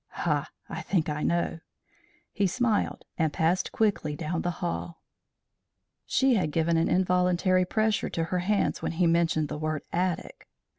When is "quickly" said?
3.71-4.15